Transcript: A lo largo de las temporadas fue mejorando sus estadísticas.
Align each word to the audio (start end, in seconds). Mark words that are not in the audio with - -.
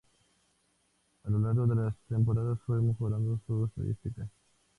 A 1.25 1.29
lo 1.29 1.37
largo 1.37 1.67
de 1.67 1.75
las 1.75 1.93
temporadas 2.09 2.57
fue 2.65 2.81
mejorando 2.81 3.39
sus 3.45 3.69
estadísticas. 3.69 4.27